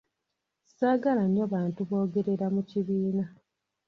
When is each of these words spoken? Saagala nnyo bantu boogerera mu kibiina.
Saagala 0.75 1.23
nnyo 1.27 1.45
bantu 1.53 1.79
boogerera 1.89 2.45
mu 2.55 2.61
kibiina. 2.69 3.25